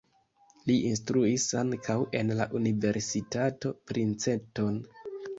[0.69, 4.81] Li instruis ankaŭ en la Universitato Princeton.